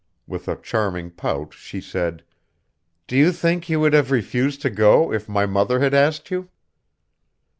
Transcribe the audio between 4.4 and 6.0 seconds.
to go if my mother had